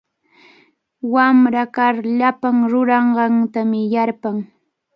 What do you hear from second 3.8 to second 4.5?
yarpan.